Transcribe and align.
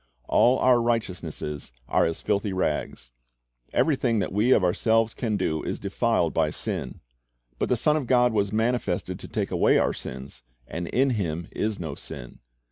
"All 0.27 0.57
our 0.57 0.81
righteousnesses 0.81 1.71
arc 1.87 2.09
as 2.09 2.23
filthy 2.23 2.51
rags."^ 2.53 3.11
Everything 3.71 4.17
that 4.17 4.33
we 4.33 4.51
of 4.51 4.63
ourselves 4.63 5.13
can 5.13 5.37
do 5.37 5.61
is 5.61 5.79
defiled 5.79 6.33
by 6.33 6.49
sin. 6.49 7.01
But 7.59 7.69
the 7.69 7.77
Son 7.77 7.95
of 7.95 8.07
God 8.07 8.33
"was 8.33 8.51
manifested 8.51 9.19
to 9.19 9.27
take 9.27 9.51
away 9.51 9.77
our 9.77 9.93
sins; 9.93 10.41
and 10.65 10.87
in 10.87 11.11
Him 11.11 11.49
is 11.51 11.79
no 11.79 11.93
sin." 11.93 12.39